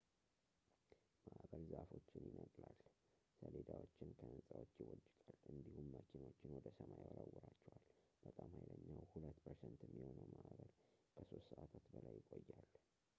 ማእበል 1.31 1.63
ዛፎችን 1.71 2.23
ይነቅላል 2.29 2.79
ሰሌዳዎችን 3.39 4.15
ከሕንፃዎች 4.21 4.71
ይቦጭቃል 4.83 5.37
እንዲሁም 5.53 5.91
መኪኖችን 5.97 6.55
ወደ 6.57 6.67
ሰማይ 6.79 7.01
ይወረውራቸዋል 7.03 7.85
በጣም 8.25 8.51
ሀይለኛው 8.57 9.07
ሁለት 9.17 9.37
ፐርሰንት 9.47 9.83
የሚሆነው 9.89 10.27
ማእበል 10.35 10.71
ከሶስት 11.17 11.49
ሰዓታት 11.55 11.85
በላይ 11.95 12.17
ይቆያል 12.21 12.71